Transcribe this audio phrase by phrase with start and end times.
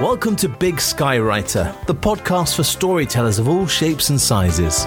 [0.00, 4.84] Welcome to Big Sky Writer, the podcast for storytellers of all shapes and sizes.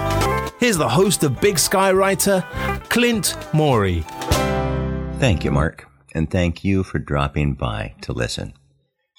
[0.60, 2.44] Here's the host of Big Sky Writer,
[2.90, 4.04] Clint Morey.
[5.18, 8.54] Thank you, Mark, and thank you for dropping by to listen.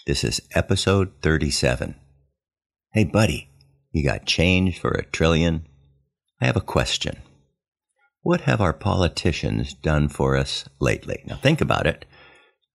[0.07, 1.95] This is episode 37.
[2.93, 3.49] Hey, buddy,
[3.91, 5.67] you got change for a trillion?
[6.39, 7.17] I have a question.
[8.21, 11.21] What have our politicians done for us lately?
[11.25, 12.05] Now, think about it.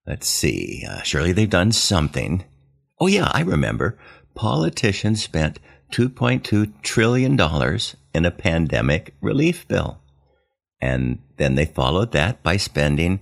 [0.05, 0.85] Let's see.
[0.87, 2.43] Uh, surely they've done something.
[2.99, 3.97] Oh, yeah, I remember.
[4.35, 5.59] Politicians spent
[5.91, 7.39] $2.2 trillion
[8.13, 9.99] in a pandemic relief bill.
[10.81, 13.19] And then they followed that by spending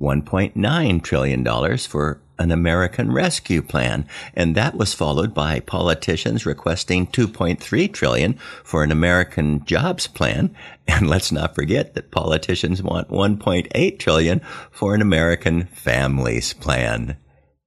[0.00, 7.92] $1.9 trillion for an American Rescue Plan, and that was followed by politicians requesting 2.3
[7.92, 10.54] trillion for an American Jobs Plan,
[10.86, 14.40] and let's not forget that politicians want 1.8 trillion
[14.70, 17.16] for an American Families Plan.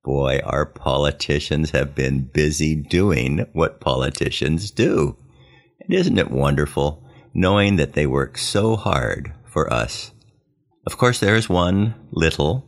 [0.03, 5.15] Boy, our politicians have been busy doing what politicians do.
[5.79, 10.11] And isn't it wonderful knowing that they work so hard for us?
[10.87, 12.65] Of course, there is one little,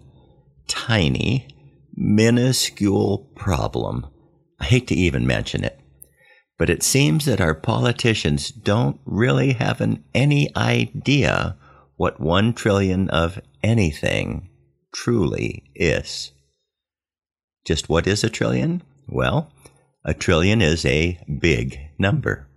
[0.67, 1.47] tiny,
[1.95, 4.05] minuscule problem.
[4.59, 5.79] I hate to even mention it,
[6.59, 11.57] but it seems that our politicians don't really have an, any idea
[11.95, 14.49] what one trillion of anything
[14.93, 16.31] truly is.
[17.65, 18.83] Just what is a trillion?
[19.07, 19.51] Well,
[20.05, 22.47] a trillion is a big number.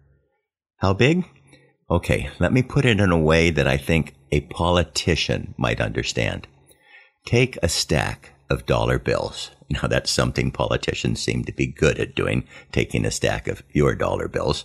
[0.79, 1.25] How big?
[1.89, 6.48] Okay, let me put it in a way that I think a politician might understand.
[7.25, 9.51] Take a stack of dollar bills.
[9.71, 13.95] Now, that's something politicians seem to be good at doing, taking a stack of your
[13.95, 14.65] dollar bills.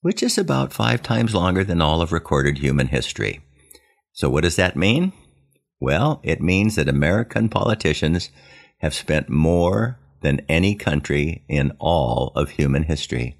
[0.00, 3.42] which is about five times longer than all of recorded human history.
[4.12, 5.12] So what does that mean?
[5.82, 8.30] Well, it means that American politicians
[8.78, 13.36] have spent more than any country in all of human history.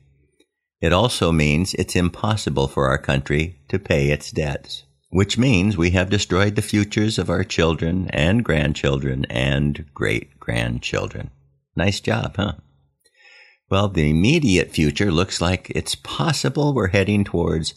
[0.80, 5.90] It also means it's impossible for our country to pay its debts, which means we
[5.90, 11.30] have destroyed the futures of our children and grandchildren and great grandchildren.
[11.76, 12.54] Nice job, huh?
[13.70, 17.74] Well, the immediate future looks like it's possible we're heading towards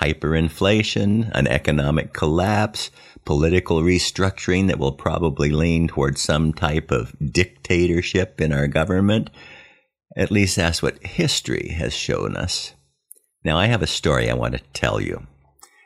[0.00, 2.90] hyperinflation, an economic collapse,
[3.24, 9.30] political restructuring that will probably lean towards some type of dictatorship in our government.
[10.16, 12.72] At least that's what history has shown us.
[13.44, 15.26] Now, I have a story I want to tell you.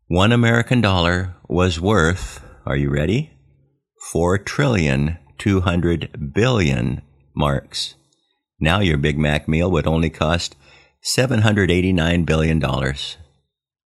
[0.10, 3.30] one American dollar was worth, are you ready?
[4.12, 7.04] Four trillion two hundred billion
[7.36, 7.94] marks.
[8.60, 10.56] Now your Big Mac meal would only cost
[11.06, 12.64] $789 billion.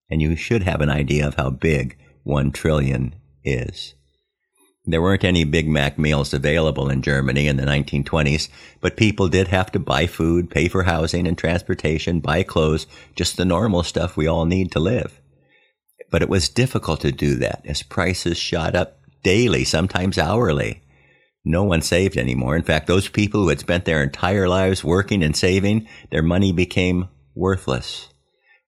[0.09, 3.93] And you should have an idea of how big 1 trillion is.
[4.85, 8.47] There weren't any Big Mac meals available in Germany in the 1920s,
[8.79, 13.35] but people did have to buy food, pay for housing and transportation, buy clothes, just
[13.35, 15.19] the normal stuff we all need to live.
[16.13, 20.83] But it was difficult to do that as prices shot up daily, sometimes hourly.
[21.43, 22.55] No one saved anymore.
[22.55, 26.51] In fact, those people who had spent their entire lives working and saving, their money
[26.51, 28.09] became worthless.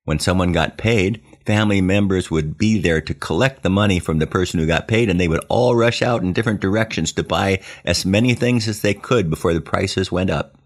[0.06, 4.26] When someone got paid, family members would be there to collect the money from the
[4.26, 7.62] person who got paid and they would all rush out in different directions to buy
[7.86, 10.58] as many things as they could before the prices went up.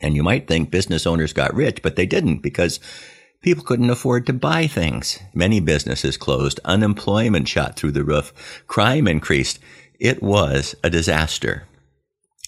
[0.00, 2.78] And you might think business owners got rich, but they didn't because
[3.44, 5.20] people couldn't afford to buy things.
[5.34, 6.60] Many businesses closed.
[6.64, 8.64] Unemployment shot through the roof.
[8.66, 9.58] Crime increased.
[10.00, 11.68] It was a disaster.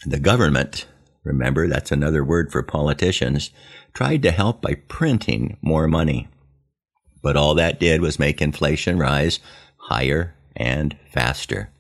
[0.07, 0.87] The government,
[1.23, 3.51] remember that's another word for politicians,
[3.93, 6.29] tried to help by printing more money.
[7.23, 9.39] But all that did was make inflation rise
[9.77, 11.71] higher and faster.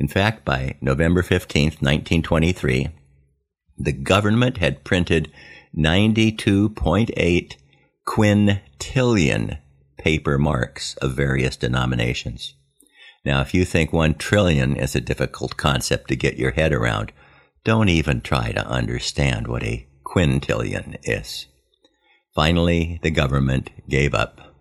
[0.00, 2.88] In fact, by November 15th, 1923,
[3.78, 5.30] the government had printed
[5.76, 7.54] 92.8
[8.08, 9.58] quintillion
[9.98, 12.54] paper marks of various denominations.
[13.22, 17.12] Now, if you think one trillion is a difficult concept to get your head around,
[17.64, 21.48] don't even try to understand what a quintillion is.
[22.34, 24.54] Finally, the government gave up.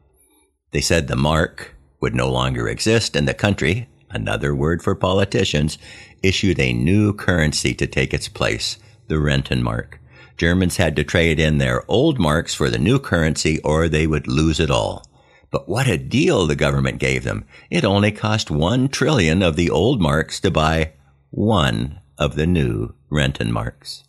[0.72, 5.77] They said the mark would no longer exist, and the country, another word for politicians,
[6.22, 8.77] issued a new currency to take its place,
[9.08, 10.00] the Rentenmark.
[10.38, 14.27] Germans had to trade in their old marks for the new currency or they would
[14.27, 15.03] lose it all.
[15.50, 17.46] But what a deal the government gave them.
[17.70, 20.94] It only cost one trillion of the old marks to buy
[21.32, 24.03] one of the new Rentenmarks.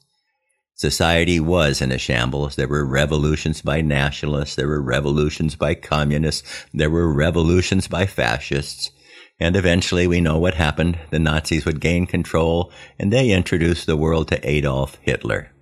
[0.74, 2.56] Society was in a shambles.
[2.56, 4.54] There were revolutions by nationalists.
[4.54, 6.66] There were revolutions by communists.
[6.72, 8.92] There were revolutions by fascists.
[9.40, 10.98] And eventually we know what happened.
[11.10, 15.52] The Nazis would gain control and they introduced the world to Adolf Hitler.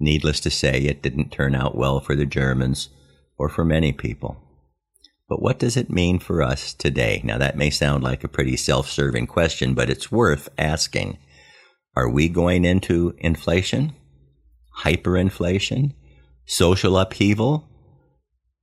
[0.00, 2.88] Needless to say, it didn't turn out well for the Germans
[3.36, 4.36] or for many people.
[5.28, 7.20] But what does it mean for us today?
[7.24, 11.18] Now that may sound like a pretty self-serving question, but it's worth asking.
[11.96, 13.94] Are we going into inflation?
[14.82, 15.94] hyperinflation,
[16.46, 17.68] social upheaval.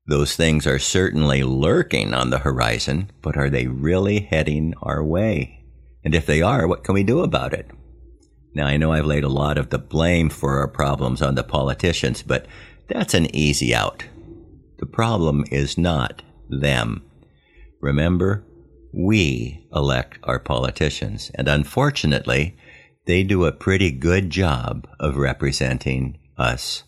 [0.08, 5.63] Those things are certainly lurking on the horizon, but are they really heading our way?
[6.04, 7.70] And if they are, what can we do about it?
[8.55, 11.43] Now, I know I've laid a lot of the blame for our problems on the
[11.43, 12.47] politicians, but
[12.88, 14.05] that's an easy out.
[14.79, 17.03] The problem is not them.
[17.81, 18.45] Remember,
[18.93, 22.55] we elect our politicians, and unfortunately,
[23.05, 26.85] they do a pretty good job of representing us.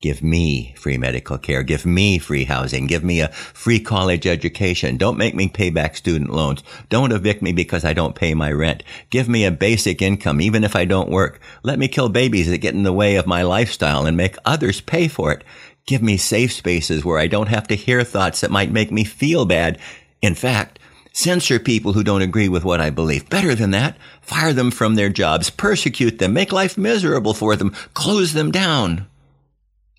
[0.00, 1.62] Give me free medical care.
[1.62, 2.86] Give me free housing.
[2.86, 4.96] Give me a free college education.
[4.96, 6.62] Don't make me pay back student loans.
[6.88, 8.82] Don't evict me because I don't pay my rent.
[9.10, 11.38] Give me a basic income, even if I don't work.
[11.62, 14.80] Let me kill babies that get in the way of my lifestyle and make others
[14.80, 15.44] pay for it.
[15.84, 19.04] Give me safe spaces where I don't have to hear thoughts that might make me
[19.04, 19.78] feel bad.
[20.22, 20.78] In fact,
[21.12, 23.28] Censor people who don't agree with what I believe.
[23.28, 27.74] Better than that, fire them from their jobs, persecute them, make life miserable for them,
[27.92, 29.06] close them down.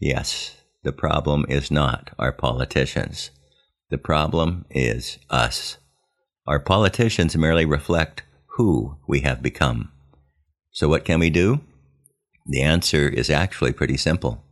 [0.02, 3.30] Yes, the problem is not our politicians.
[3.92, 5.78] The problem is us.
[6.48, 8.24] Our politicians merely reflect
[8.58, 9.92] who we have become.
[10.72, 11.62] So what can we do?
[12.48, 14.44] The answer is actually pretty simple.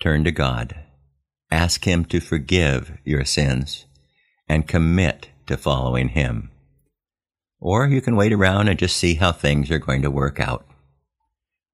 [0.00, 0.76] Turn to God.
[1.50, 3.86] Ask Him to forgive your sins
[4.48, 6.52] and commit to following Him.
[7.58, 10.64] Or you can wait around and just see how things are going to work out.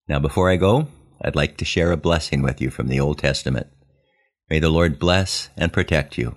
[0.09, 0.89] Now, before I go,
[1.23, 3.69] I'd like to share a blessing with you from the Old Testament.
[4.49, 6.37] May the Lord bless and protect you.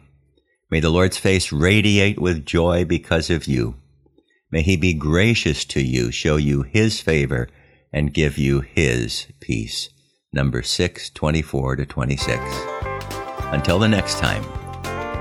[0.71, 3.75] May the Lord's face radiate with joy because of you.
[4.51, 7.49] May he be gracious to you, show you his favor,
[7.93, 9.89] and give you his peace.
[10.31, 12.43] Number 624 to 26.
[13.51, 14.43] Until the next time.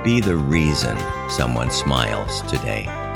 [0.04, 0.96] Be the reason
[1.28, 3.07] someone smiles today.